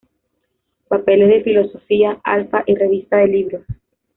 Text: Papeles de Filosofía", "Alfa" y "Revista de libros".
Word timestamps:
Papeles 0.87 1.29
de 1.29 1.43
Filosofía", 1.43 2.19
"Alfa" 2.23 2.63
y 2.65 2.73
"Revista 2.73 3.17
de 3.17 3.27
libros". 3.27 3.65